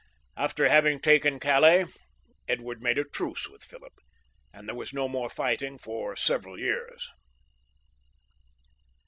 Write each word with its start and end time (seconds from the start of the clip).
After 0.35 0.67
having 0.67 0.99
taken 0.99 1.39
Calais, 1.39 1.85
Edward 2.47 2.81
made 2.81 2.97
a 2.97 3.03
truce 3.03 3.47
with 3.47 3.63
Philip, 3.63 3.93
and 4.51 4.67
there 4.67 4.73
was 4.73 4.93
no 4.93 5.07
more 5.07 5.29
fighting 5.29 5.77
for 5.77 6.15
several 6.15 6.57
years. 6.57 7.07